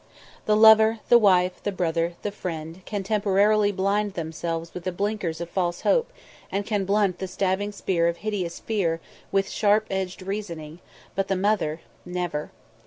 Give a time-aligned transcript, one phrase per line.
[0.47, 5.39] The lover, the wife, the brother, the friend, can temporarily blind themselves with the blinkers
[5.39, 6.11] of false hope
[6.51, 8.99] and can blunt the stabbing spear of hideous fear
[9.31, 10.79] with sharp edged reasoning,
[11.13, 12.49] but the mother never.